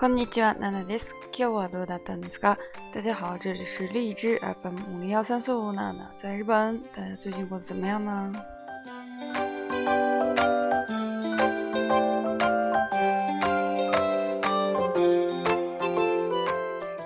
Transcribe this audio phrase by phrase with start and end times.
[0.00, 1.12] こんにちは、ナナです。
[1.26, 2.56] 今日はどうだったんですか
[2.94, 8.32] 大家好，这里是荔枝 FM 五零幺三四五娜娜在日本，大家最近过得怎么样呢？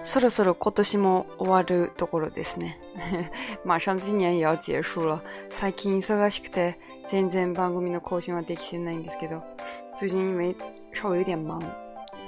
[0.05, 2.79] そろそろ今年も終わるところですね。
[3.65, 5.21] 马上今年也要结束了。
[5.51, 6.77] 最近忙しくて
[7.11, 9.43] 全然番組の更新はできてないんですけど、
[9.99, 10.55] 最近因为
[10.93, 11.61] 稍微有点忙，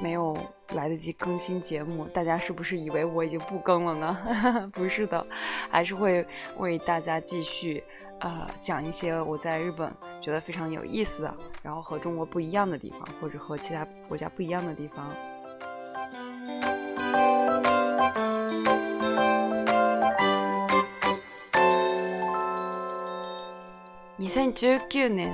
[0.02, 0.36] 没有
[0.74, 4.70] 来得及更新节目，大家是不是以为我已经不更了呢？
[4.74, 5.24] 不是的，
[5.70, 6.26] 还是会
[6.58, 7.82] 为大家继续
[8.18, 15.04] 啊讲一些我在日本觉得非常有意思的，然后和中国不一样的地方，或者和其他国家不一样的地方。
[24.28, 25.32] 二千十九年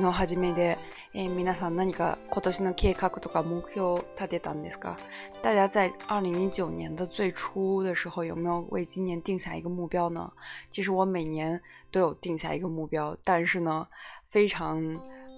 [0.00, 0.78] 的初めで。
[1.18, 4.00] 哎，皆さん、何か今年の計画とか目標、
[4.40, 4.96] たんですか？
[5.42, 10.32] 大家在二零零九年的最初的时候，有没有为今年定下一个目标呢？
[10.70, 13.84] 其实我每年都有定下一个目标，但是呢，
[14.30, 14.78] 非常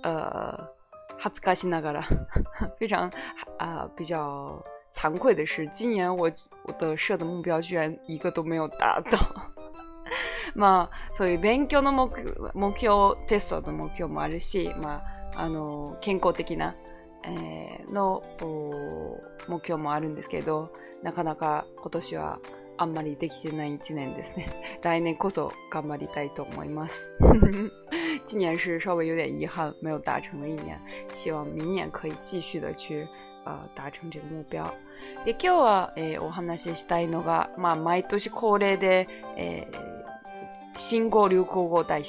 [0.03, 0.53] 呃，
[1.19, 2.03] 恥かしい那个了，
[2.79, 3.11] 非常
[3.59, 4.63] 啊，比较
[4.95, 6.31] 惭愧的是，今年我
[6.79, 9.19] 的设的目标居然一个都没有达到。
[10.55, 12.11] ま あ、そういう勉強の目
[12.53, 15.20] 目標テストの目標もあるし、まあ。
[15.35, 16.75] あの健康的な、
[17.25, 18.23] えー、の
[19.49, 20.71] 目標もあるんですけど
[21.03, 22.39] なかなか今年は
[22.77, 24.79] あんまりできてない1年ですね。
[24.83, 27.13] 来年こそ頑張りたいと思います。
[27.21, 27.39] 今
[28.53, 30.79] 年是稍微有点遗憾，没有达成的一年，
[31.15, 33.07] 希望明年可以继续的去
[33.45, 34.65] 呃达成这个目標。
[35.27, 42.03] で今日は、えー、お話ししたいのが、まあ毎年恒例で、えー、新語流行語大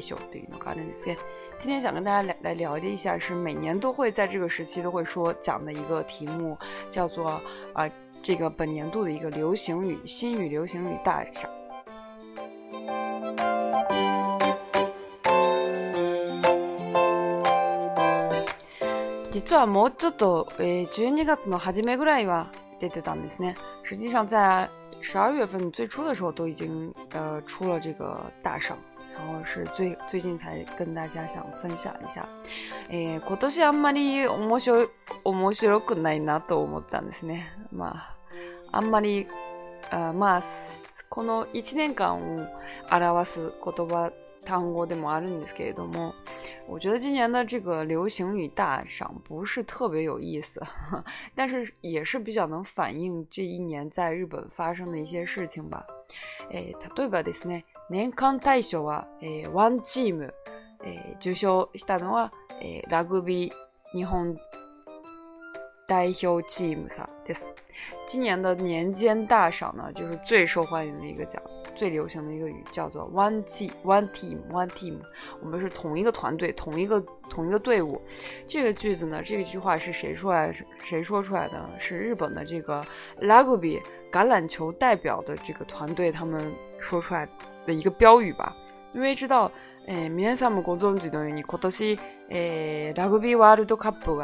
[0.00, 1.20] 賞というのがあるんですけど。
[1.58, 6.56] 今天想跟大家来来了解一下，是每年都会在这个时期都会说讲的一个题目，
[6.88, 7.30] 叫做
[7.72, 7.90] 啊
[8.22, 11.48] 这个本年度的一个流行语新语流行语大赏。
[19.32, 22.46] 実はもうちょっとえ十二月の初めぐらいは
[22.78, 23.56] 出てたんですね。
[23.82, 24.68] 实际上在
[25.00, 28.76] 十二月份最初的时候都已经呃出了这个大赏。
[29.18, 32.26] 然后是最最近才跟大家想分享一下，
[32.88, 34.86] 诶，今年あまり面白
[35.32, 37.48] 面白くないなと思ったんですね。
[37.72, 38.14] まあ、
[38.70, 39.26] あんまり、
[39.90, 40.42] あまあ
[41.10, 42.46] この一年間を
[42.92, 44.12] 表す言葉
[44.44, 46.14] 単語でもあるんですけども，
[46.68, 50.62] 我觉得今年的这个流行语大赏不是特别有意思，
[51.34, 55.84] 但是也是比较能反映这一年在日本发生的一些事情吧。
[56.50, 57.64] 诶，たぶんですね。
[57.90, 60.34] 年間大え是 One ーム、
[60.84, 63.52] え m 受グビー
[63.96, 64.36] 日本
[65.88, 66.66] 代表す。
[66.66, 66.86] 今
[67.26, 71.40] 年的年间大赏呢，就是最受欢迎的一个奖，
[71.76, 73.70] 最流行的一个语叫做 One Team。
[73.82, 74.98] One Team，One Team，
[75.40, 77.00] 我们是同一个团队，同一个
[77.30, 77.98] 同一个队伍。
[78.46, 80.54] 这个句子呢，这句话是谁出来？
[80.84, 81.70] 谁说出来的？
[81.80, 82.82] 是日本的这个
[83.22, 83.80] Rugby
[84.12, 86.38] 橄榄球代表的这个团队，他们
[86.80, 87.26] 说出来。
[87.68, 88.54] 的一个标语吧，
[88.92, 89.48] 因为知道，
[89.86, 91.96] 诶，皆さんもご存知のように、今年、
[92.94, 94.18] ラグビーワールドカップ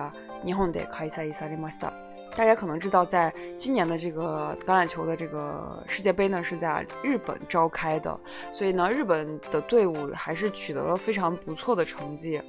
[0.45, 1.93] 日本で開催されました。
[2.37, 8.19] 大家可能知道，在今年的这个橄榄球的这个世界杯呢，是在日本召开的，
[8.53, 12.41] 所以呢，日本的队伍还是取得了非常不错的成绩。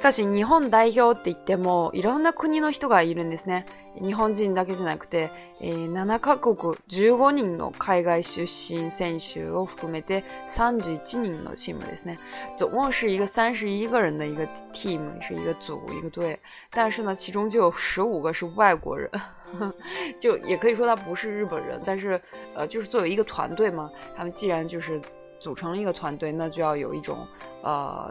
[0.00, 3.66] しかし日本代表って言ってもいろんな国の人がいるんですね。
[4.00, 5.28] 日本人だけじゃなくて、
[5.60, 6.56] えー、7カ国
[6.88, 10.24] 15人の海外出身選手を含めて
[10.56, 12.18] 31人のチームですね。
[12.56, 16.38] 总共是一个31人的一个 team，是一个组一个队。
[16.70, 19.10] 但是呢，其中就有15个是外国人，
[20.18, 22.18] 就也可以说他不是日本人，但是
[22.54, 24.98] 呃，就是作为一个团队嘛，他们既然就是
[25.38, 27.18] 组成了一个团队，那就要有一种
[27.62, 28.10] 呃。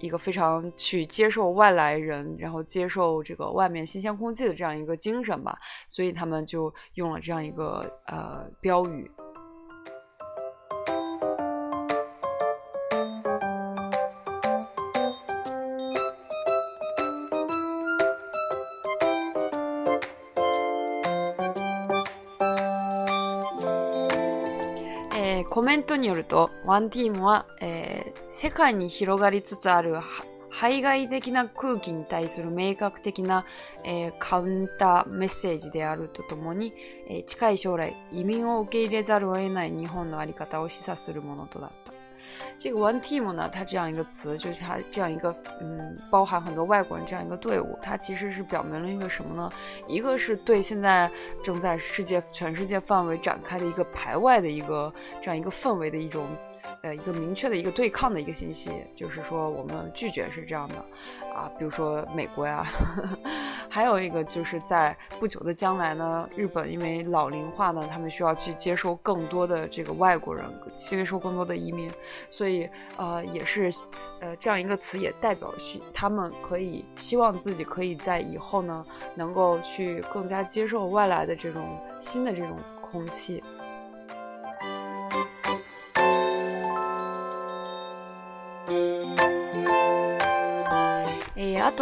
[0.00, 5.56] 一个非常去接受外来人，然后接受这个外面新鲜空气的这样一个精神吧，
[5.88, 9.10] 所以他们就用了这样一个呃标语。
[25.50, 27.44] コメントによると、ワンィームは。
[28.40, 29.96] 世界に広がりつつある
[30.48, 33.44] 排外的な空気に対する明確的な、
[33.84, 36.72] えー、カウンターメッセージであるとともに、
[37.10, 41.92] えー、近い将来移民を受け入れざるを得ない日本の在り方を示唆するものとなった。
[42.58, 49.50] 这个 One Team 呢，它这样一个词，就是它这样一个嗯，包含很多外国人这样一个队伍，它其实是表明了一个什么呢？
[49.86, 51.10] 一个是对现在
[51.44, 54.90] 正在世界全世界范围展开的一个排外的一个
[55.20, 56.24] 这样一个氛围的一种
[56.82, 60.76] 呃，一个明确的一个对抗的一个信息，就是说我们拒绝是这样的，
[61.34, 62.64] 啊，比如说美国呀，
[63.68, 70.42] 还有一个就是在不久的将来呢，日本因为老龄化呢，他们需要去接收更多的这个外国人，
[70.78, 71.90] 接收更多的移民，
[72.30, 72.66] 所以
[72.96, 73.70] 呃，也是
[74.20, 78.82] 呃这样一个词也代表去他们可以希望自己可以在以后呢，
[79.14, 81.62] 能够去更加接受外来的这种
[82.00, 83.42] 新的这种空气。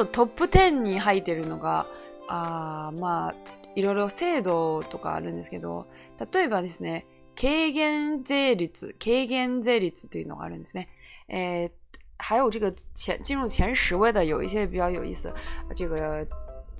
[0.04, 1.86] とトップ10に入ってるのが、
[2.28, 3.34] あまあ、
[3.74, 5.86] いろいろ制度とかあるんですけど、
[6.32, 7.06] 例えばですね、
[7.36, 10.88] 軽減税率、軽減税率というのがあるんですね。
[11.28, 11.70] えー、
[12.18, 15.32] 还有这个前进入前十位的有一些比较有意思，
[15.76, 16.26] 这个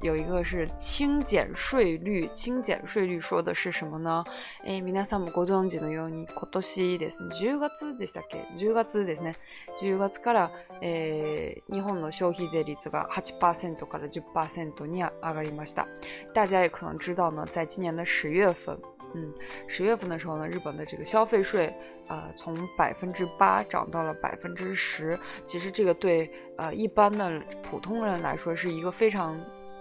[0.01, 4.23] 有一个是轻减税率，轻减税率说的是什么呢？
[4.65, 9.35] 诶，みなさん、ご存知のように、今年は10月でしたっけ？10月ですね。
[9.83, 10.51] 10月から、
[10.81, 15.89] 日本の消費税率が8%から10%に上がりました。
[16.33, 18.79] 大家也可能知道呢，在今年的十月份，
[19.15, 19.35] 嗯，
[19.67, 21.75] 十月份的时候呢，日本的这个消费税，
[22.07, 25.19] 啊，从百分之八涨到了百分之十。
[25.49, 29.37] 其实这个对呃一般的普通人来说是一个非常。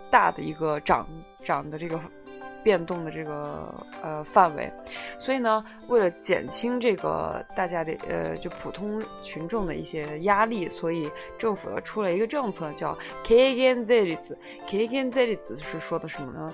[0.09, 1.05] 大的一个涨
[1.43, 1.99] 涨的这个
[2.63, 4.69] 变动的这个呃范围，
[5.19, 12.93] 所以呢，为了减轻这个大家的呃就普通群众的一些压力，所以政府出了一个政策叫
[13.25, 14.17] 开干税率。
[14.69, 16.53] 开干税率是说的什么呢？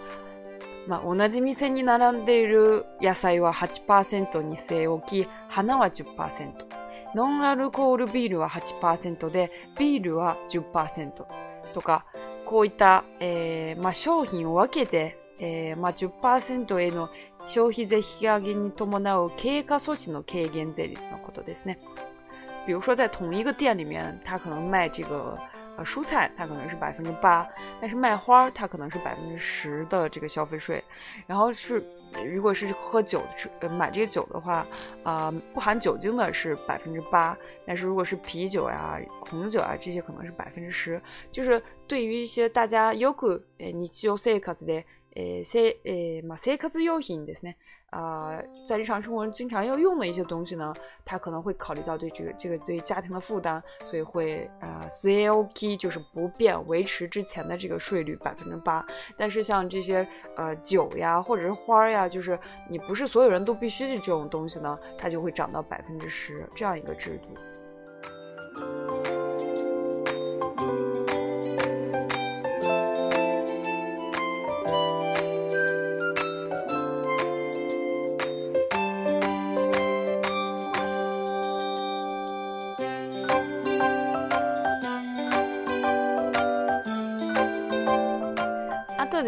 [0.87, 6.05] まあ同じ店に並んでいる野菜は8%に税置き、花は10%、
[7.15, 11.09] ノンアルコールビールは8%でビールは10%
[11.73, 12.03] とか。
[12.53, 17.09] こういった、えー、まあ、商品を分けて、えー、まあ、10%への
[17.49, 21.79] 消費税引き上げに伴う経過措置の軽減税率のことですね。
[22.67, 25.35] 比如说在同一个店里面，他可能卖这个
[25.77, 27.47] 呃，蔬菜它可能是百分之八，
[27.81, 30.83] 但是卖花儿它可能是百分之十的这个消费税，
[31.25, 31.83] 然后是
[32.27, 33.23] 如果是喝酒，
[33.77, 34.65] 买这个酒的话，
[35.03, 37.35] 啊，不含酒精的是百分之八，
[37.65, 44.83] 但是如果是啤酒呀、红酒啊这些可能是百分之十，就是对于一些大家有股呃日常生活的。
[45.15, 47.55] 诶，c 诶，某些个子用品ですね，
[47.91, 50.73] 啊，在日常生活中经常要用的一些东西呢，
[51.05, 58.83] 它可能会考虑到对这个这个对家庭的负担，所以会啊 s a ok，就是不变，维持之前的这个税率百分之八。
[59.17, 62.37] 但是像这些呃酒呀，或者是花呀，就是
[62.69, 69.12] 你不是所有人都必须的这种东西呢，它就会涨到百分之十这样一个制度。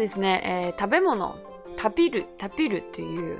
[0.06, 1.36] ですね、えー、食べ物、
[1.76, 3.38] 食べる、食べるという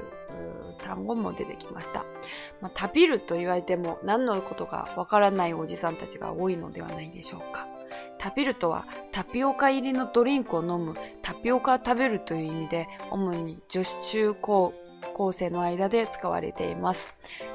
[0.85, 2.05] 単語も出てきました。
[2.61, 7.69] まあ、食べると言われても何のことかわからないおじさんたちが多いのではないでしょうか。
[8.19, 14.75] タピルとはタピオカ入りのドリンクを飲むタピオカ食べるという意味で主に女子中高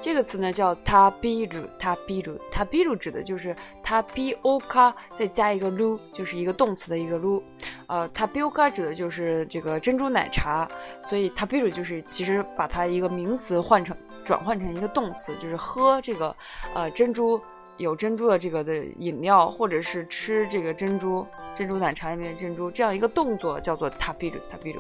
[0.01, 7.41] 这个词呢叫タピルタピルタピル，指的就是タピオカ，再加一个ル就是一个动词的一个ル。
[7.87, 10.67] 呃，タピオカ指的就是这个珍珠奶茶，
[11.03, 16.33] 所以タピル就是其实把它一个名词换成转换成一个动词，就是喝这个
[16.73, 17.39] 呃珍珠
[17.77, 21.25] 有珍珠的这个的饮料，或者是吃这个珍珠
[21.57, 24.77] 珍珠奶茶里面的珍珠这样一个动作叫做タピルタピル，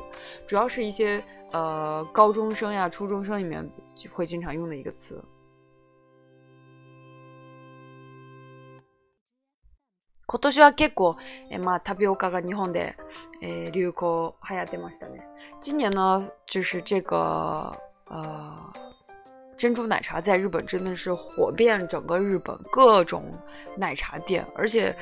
[0.47, 1.21] 主要是一些。
[1.51, 5.21] 呃，高中生呀、初中生里面就会经常用的一个词。
[15.61, 17.71] 今年呢，就是这个
[18.05, 18.73] 呃
[19.57, 23.25] 珍珠奶茶在日本真的是火遍整个日本，各种
[23.77, 24.95] 奶茶店，而且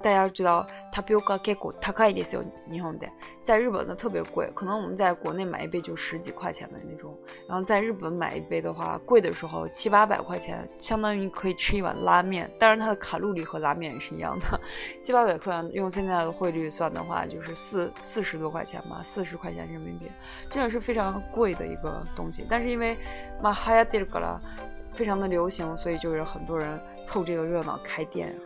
[0.00, 0.64] 大家知道。
[0.92, 1.18] 它比较
[1.54, 3.08] 贵，它开一点小日本的，
[3.40, 7.16] 在日本的特别贵，可能我们在国内买一杯就十几块钱的那种，
[7.48, 14.60] 然后在日本买一杯的话，贵的时候七八百块钱，相当于你可以吃一碗拉面，但是它的卡路里和拉面也是一样的，
[15.02, 20.08] 七八百块用现在的汇率算的话，就是四四十多块钱吧，四十块钱人民币，
[20.50, 22.94] 这个是非常贵的一个东西，但是因为
[23.42, 24.38] 马哈亚德拉
[24.94, 26.68] 非常的流行，所以就是很多人
[27.06, 28.36] 凑这个热闹开店。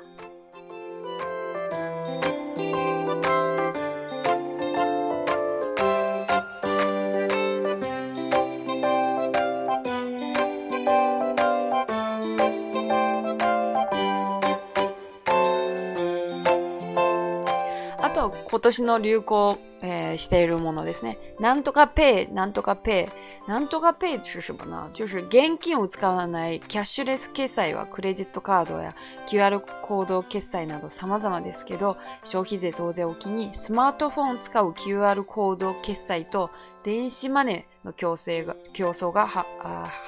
[18.71, 21.19] 年の流行、えー、しているものですね。
[21.41, 23.49] なんとかペイ、なんとかペイ。
[23.49, 28.97] なんとかペイ是什么呢就是現金を使わないキャッシュレス決済はクレジットカードや
[29.29, 36.51] QR コード決済など様々ですけど、消費税増税を機にスマートフォンを使う QR コード決済と
[36.85, 39.47] 電子マネーの競争が、競争が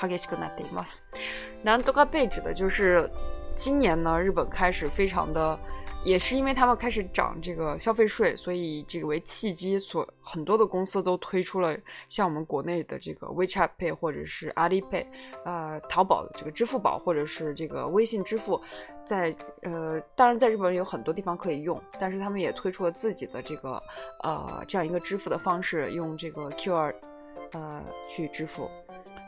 [0.03, 1.03] 激しくなっています。
[1.63, 3.09] なんとかペイって就是
[3.59, 5.59] 今年呢，日本开始非常的，
[6.05, 11.77] 也是因为他们开始涨这个消费税，所以这个为契机，所很多的公司都推出了
[12.09, 15.05] 像我们国内的这个 WeChat Pay 或者是 Ali Pay，
[15.45, 18.63] 呃，淘宝的这个支付宝或者是这个微信支付，
[19.05, 23.83] 在呃，当然在日本有很多地方可以用，但是他们也推出了自己的这个
[24.23, 26.95] 呃这样一个支付的方式，用这个 QR，
[27.55, 28.71] 呃去支付。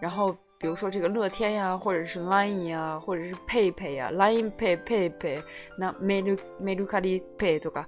[0.01, 5.41] 然后，比如说这个乐天呀，或者是 LINE 呀，或者是 PayPay 呀，LINE Pay PayPay，
[5.79, 7.87] 那 Melu m e メ u k a l リ Pay 对吧？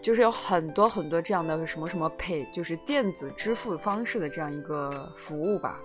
[0.00, 5.80] 就是有很多很多这样的什么什么 Pay，就是电子支付方式的这样一个服务吧。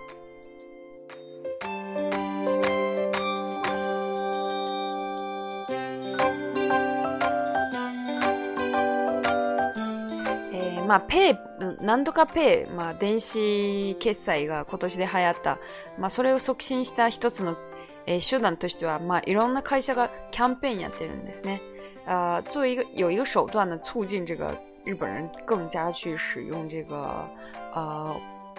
[10.87, 15.59] まあ、ペイ、なんとかペイ、まあ、電子決済が今年で流行った、
[15.99, 17.57] まあ、それを促進した一つの、
[18.05, 21.61] えー、手段としては、まあ、いろんな会社がキャンペーンやってるんですね。
[22.05, 24.49] あ、作为一个有一个手段呢，促进这个
[24.85, 27.27] 日本人更加去使用这个
[27.75, 28.15] 呃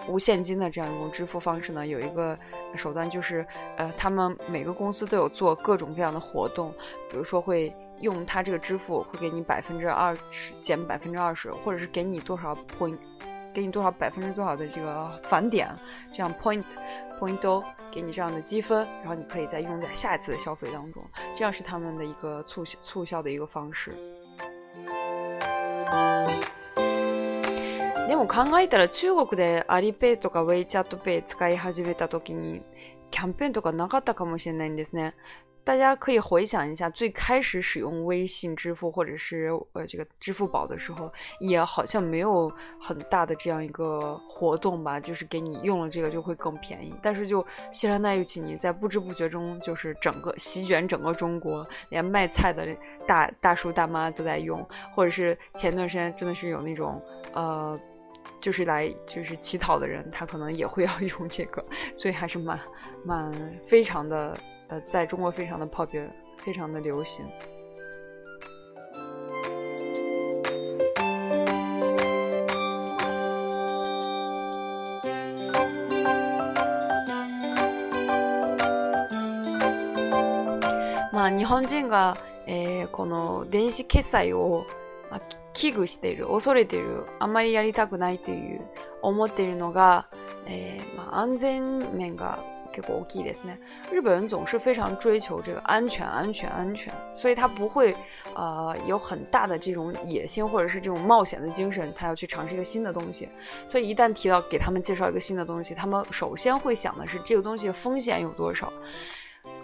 [0.07, 2.37] 无现金的这样一种支付方式呢，有一个
[2.77, 3.43] 手段就是，
[3.77, 6.71] 呃，他们每个公司都有做各种各样的活动，
[7.09, 12.97] 比如说会用它这个支付会给你百分之二十减百分之二十，或者是给你多少 point，
[13.53, 15.67] 给你多少百分之多少的这个返点，
[16.13, 21.03] 这样 point，point 都给你这样的积分，然后你可以再用在下一次的消费当中，
[21.35, 23.91] 这样是他们的一个促促销的一个方式。
[28.07, 32.61] でも考えたら中国で a l i p とか WeChat Pay 使い始めたとに。
[33.11, 34.37] c a m p 两百多 n 那可大个么？
[34.37, 35.13] 现在呢？
[35.61, 41.11] 大家可以回想一下，最开始使用微信支付或者是呃这个支付宝的时候，
[41.41, 42.51] 也好像没有
[42.81, 46.95] 很大的这样一个活动吧，就是给你用了这个就会更便宜。
[47.03, 52.67] 但是就西兰奈又奇你在不知不觉中，就是整个席卷整个中国，连卖菜的
[53.05, 54.57] 大大叔大妈都在用，
[54.95, 56.99] 或者是前段时间真的是有那种
[57.33, 57.79] 呃。
[58.41, 61.63] 就是来就是乞讨的人，他可能也会要 用这个，
[61.95, 62.59] 所以还是蛮
[63.03, 63.31] 蛮
[63.67, 64.35] 非常的，
[64.69, 67.25] 呃，在中国非常的 popular，非常的流行。
[81.11, 82.15] まあ日本人が、
[82.47, 84.65] えこの電子決済を、
[85.11, 85.19] ま。
[85.61, 88.61] 危惧している、恐れている、あんまりやりたくないという
[89.01, 90.07] 思っているのが、
[90.45, 92.39] えー、まあ、安全面が
[92.73, 93.59] 結構大きいですね。
[93.89, 97.93] 日本人总是非常追求这个安全、安全、安全，所以他不会
[98.35, 103.27] 呃、有很大的这种野心或者是这种冒险的精神，他要去尝试一个新的东西。
[103.67, 108.71] 所以一旦提到给他们介绍一个新的东西，他们首先会想的是这个东西的风险有多少。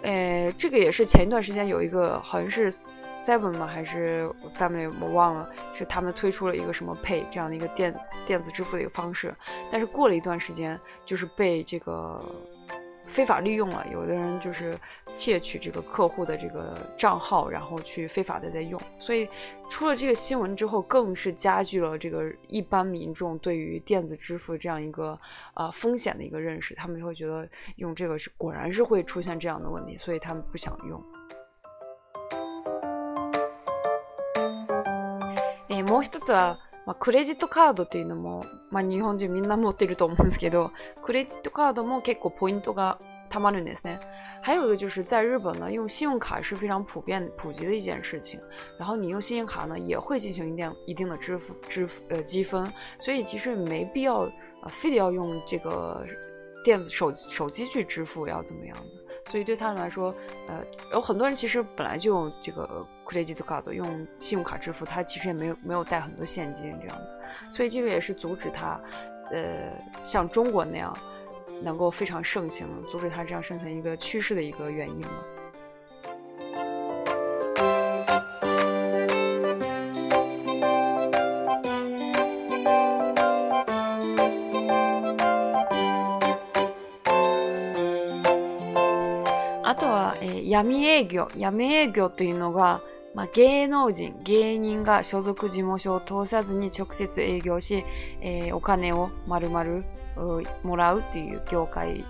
[0.02, 3.66] 呃，这个也是前一段时间有一个，好像是 Seven 吗？
[3.66, 4.92] 还是 Family？
[5.00, 5.48] 我忘了，
[5.78, 7.94] 是他们推出了一个什么 Pay 这样的一个电
[8.26, 9.32] 电子支付的一个方式，
[9.70, 12.22] 但是过了一段时间，就是被这个。
[13.06, 14.76] 非法利用了，有的人就是
[15.14, 18.80] 窃取这个客户的这个账号，然后去非法的在用。
[18.98, 19.28] 所以，
[19.70, 25.18] 出了这个新闻之后，更是加剧了这个一般民众对于电子支付这样一个
[25.54, 26.74] 啊风险的一个认识。
[26.74, 31.02] 他们会觉得用这个是果然是会出现这样的问题，所以他们不想用。
[35.68, 36.56] 诶，莫斯科。
[36.86, 40.70] まあ、クレジットカードっていうのも、まあ、日本人みんな持ってると思うんですけど、
[41.02, 43.98] クレジットカードも結構ポイントがたまるんですね。
[44.40, 48.38] 还有一个就是在日本呢，用信用卡是非常普遍普及的一件事情。
[48.78, 52.64] 然后你用信用卡呢，也会进行一定一定的支付支付呃积分，
[53.00, 54.18] 所以其实没必要
[54.62, 56.06] 呃非得要用这个
[56.64, 59.05] 电子手手机去支付要怎么样的。
[59.30, 60.14] 所以对他们来说，
[60.48, 63.86] 呃，有很多人其实本来就用这个 credit card 用
[64.20, 68.80] 信用卡支付，他其实也没有没有带很多现金这样的，所以这个也是阻止他，
[69.32, 69.72] 呃，
[70.04, 70.96] 像中国那样
[71.62, 75.00] 能够非常盛行，阻止他这样盛行一个趋势的一个原因
[90.66, 92.80] 闇営業、闇営業というのが、
[93.14, 97.84] まあ、芸能人、芸人が所属事務所を通さずに直接営業し、
[98.20, 99.84] えー、お金を丸々
[100.64, 102.04] もらうっていう業界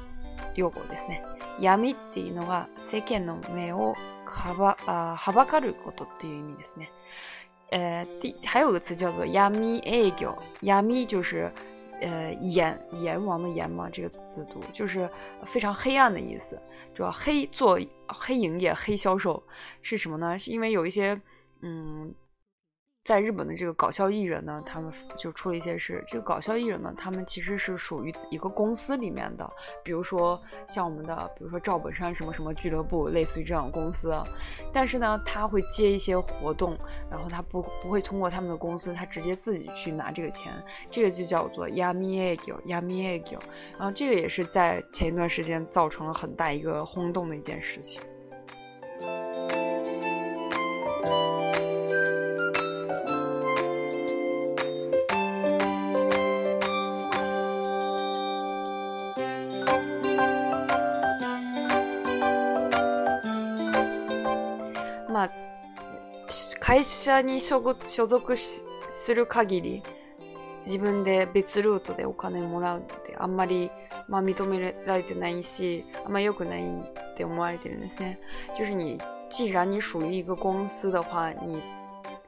[0.54, 1.22] 用語ですね。
[1.60, 3.94] 闇っていうのが世間の目を
[4.24, 6.90] はばあはばかることっていう意味ですね。
[7.72, 11.52] え呃，第还有个词叫做“亚米 A 狗”，亚米就是
[12.00, 15.06] 呃阎阎王的阎嘛，这个字读就是
[15.46, 16.58] 非常黑暗的意思。
[16.96, 19.40] 主要黑做黑营业、黑销售
[19.82, 20.38] 是什么呢？
[20.38, 21.20] 是因为有一些，
[21.60, 22.12] 嗯。
[23.06, 26.04] 在日本的这个搞笑艺人呢，他们就出了一些事。
[26.08, 29.48] 这个搞笑艺人呢，他们其实是属于一个公司里面的，
[29.84, 34.12] 比如说像我们的，比如说赵本山什么什么俱乐部，类似于这样的公司。
[34.72, 36.76] 但是呢，他会接一些活动，
[37.08, 40.52] 然后他不不会通过他们的公司，他直接自己去拿这个钱。
[40.90, 43.38] 这个就叫做 yamiage，yamiage。
[43.78, 48.00] 然后这个也是在前一段时间造成了很大一个轰动的一件事情。
[66.66, 67.62] 会社に所
[67.96, 69.82] 属する限り、
[70.66, 73.70] 自分で別ルートでお金もらうってあんまり、
[74.08, 78.18] まあ、認められてないし、あんま良くないって思われてるんですね。
[78.58, 78.98] 就是你、
[79.30, 81.62] 既然你属于一个公司的话、你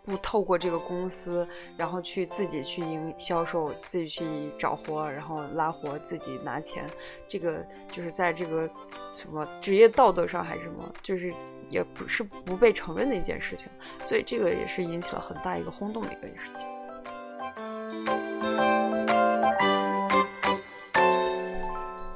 [0.08, 4.24] 不透过这个公司，然后去自己去营销售，自己去
[4.58, 6.84] 找活，然后拉活，自己拿钱，
[7.28, 8.68] 这个就是在这个
[9.12, 11.32] 什么职业道德上还是什么，就是
[11.68, 13.68] 也不是不被承认的一件事情，
[14.04, 16.66] 所以这个也是引起了很大一个轰动的一个事情。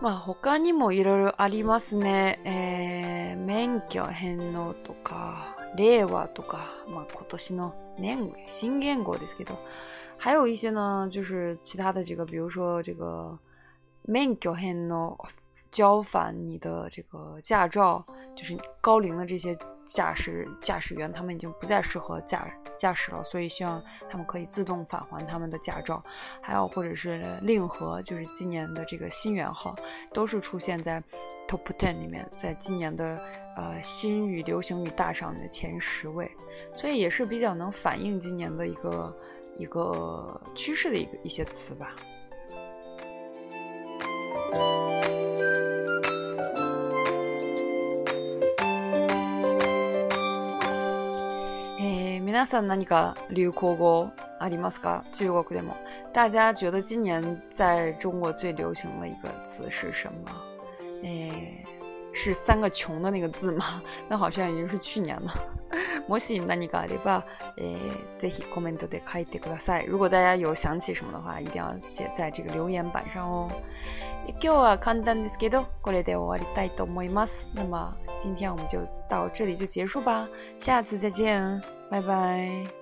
[0.02, 2.36] まあ他にもいろありますね。
[2.44, 7.72] え、免許変更とか、令和とか、まあ今年の。
[7.92, 9.56] n a 难 e 新言过的是很多，
[10.16, 13.36] 还有一些呢，就是其他的这个，比如说这个
[14.06, 15.16] main o hand off，
[15.70, 18.02] 交返你的这个驾照，
[18.34, 22.46] 就是高龄的这些驾驶驾驶员，他们已经不再适合驾
[22.78, 26.02] 驾驶了，所以希望他们可以自动返还他们的驾照。
[26.40, 29.74] 还有或者是令和，就是今年的这个新元号，
[30.14, 31.02] 都是出现在
[31.46, 33.18] Top Ten 里面，在今年的
[33.56, 36.30] 呃新语流行语大赏的前十位。
[36.74, 39.14] 所以也是比较能反映今年的一个
[39.58, 41.94] 一个趋势的一个一些词吧。
[51.78, 52.86] 诶，みなさんのに
[53.30, 55.04] 流行語ありますか？
[55.18, 55.76] 今日おも。
[56.14, 57.22] 大家觉得今年
[57.54, 60.30] 在中国最流行的一个词是什么？
[61.02, 61.64] 诶，
[62.12, 63.82] 是三个“穷”的那个字吗？
[64.08, 65.32] 那好像已经是去年了。
[66.06, 67.22] 摩 西，那你个地方，
[67.58, 67.64] 哎，
[68.20, 69.86] 这些我们都得开这个い。
[69.86, 73.48] 如果大家有想起什么的话，一定要写在这个留言板上哦。
[74.40, 77.48] 今日は簡単ですけど、これで終わりいと思います。
[77.54, 80.28] 那么今天我们就到这里就结束吧，
[80.60, 81.60] 下次再见，
[81.90, 82.81] 拜拜。